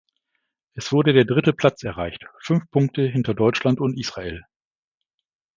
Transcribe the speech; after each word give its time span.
Es 0.73 0.91
wurde 0.91 1.13
der 1.13 1.25
dritte 1.25 1.53
Platz 1.53 1.83
erreicht, 1.83 2.25
fünf 2.39 2.63
Punkte 2.71 3.03
hinter 3.03 3.35
Deutschland 3.35 3.79
und 3.79 3.99
Israel. 3.99 4.41